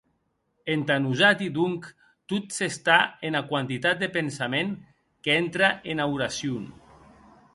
[0.75, 1.85] Entà nosati, donc,
[2.33, 2.95] tot s’està
[3.29, 4.73] ena quantitat de pensament
[5.27, 6.65] qu’entre ena oracion.